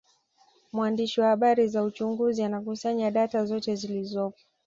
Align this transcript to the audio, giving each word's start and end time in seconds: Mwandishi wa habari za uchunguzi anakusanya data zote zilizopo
Mwandishi 0.73 1.21
wa 1.21 1.27
habari 1.27 1.67
za 1.67 1.83
uchunguzi 1.83 2.43
anakusanya 2.43 3.11
data 3.11 3.45
zote 3.45 3.75
zilizopo 3.75 4.37